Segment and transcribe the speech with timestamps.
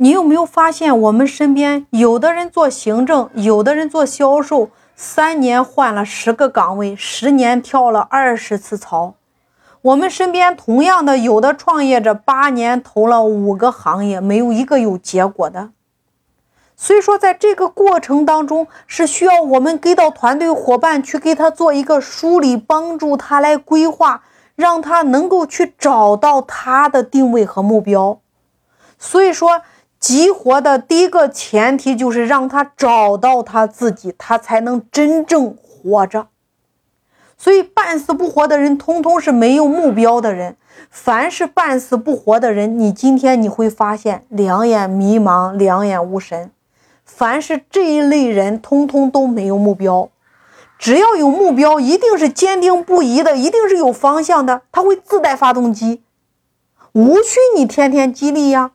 [0.00, 9.14] 你有没有发现，我们身边有的人做行政，有的人做销售，三年换了十个岗位，十年跳了二十次槽。
[9.82, 15.70] 我们身边同样的，有的创业者八年投了五个行业，没有一个有结果的。
[16.76, 24.22] 所以说，在这个过程当中，是需要我们给到团队伙伴去给他做一个梳理，帮助他来规划，
[24.54, 28.20] 让他能够去找到他的定位和目标。
[28.96, 29.62] 所以说，
[30.00, 36.28] 激活的第一个前提就是让他找到他自己，他才能真正活着。
[37.36, 40.56] 所以，半死不活的人，通通是没有目标的人。
[40.90, 46.50] 凡是半死不活的人，你今天你会发现两眼迷茫，两眼无神。
[47.04, 50.08] 凡是这一类人，通通都没有目标。
[50.78, 54.62] 只要有目标，一定是坚定不移的，一定是有方向的。
[54.70, 56.02] 他会自带发动机，
[56.92, 58.70] 无需你天天激励呀。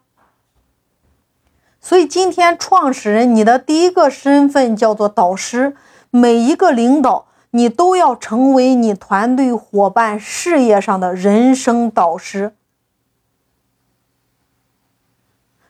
[1.86, 5.76] 所以今天创始人，你的第一个身份叫做导师。
[6.12, 12.54] 每一个领导，你都要成为你团队伙伴事业上的人生导师，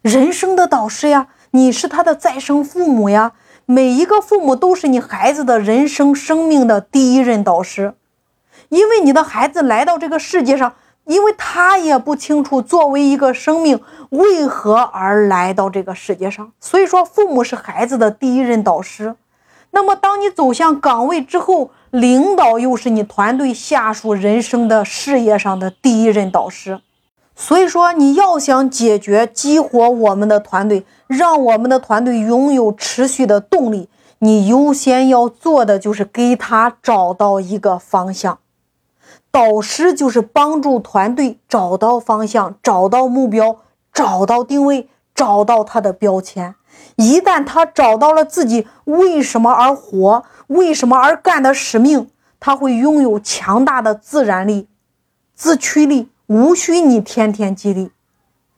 [0.04, 1.30] 人生的导师呀。
[1.50, 3.34] 你是他的再生父母呀，
[3.66, 7.96] 每一个父母都是你孩子的人生生命的第一任导师，
[8.70, 10.76] 因为你的孩子来到这个世界上，
[11.06, 19.16] 因为他也不清楚作为一个生命为何而来到这个世界上，所以说父母是孩子的第一任导师。
[19.72, 26.82] 那么当你走向岗位之后，领导又是你团队下属人生的事业上的第一任导师。
[27.36, 38.38] 所以说，你要想解决激活我们的团队，让我们的团队拥有持续的动力，你优先要做的就是给他找到一个方向。
[39.32, 43.58] 导师就是帮助团队找到方向、找到目标、
[43.94, 46.56] 找到定位、找到他的标签。
[46.96, 52.10] 一旦他找到了自己为什么而活、为什么而干的使命，
[52.40, 54.68] 他会拥有强大的自然力、
[55.34, 56.10] 自驱力。
[56.28, 57.92] 无需你天天激励。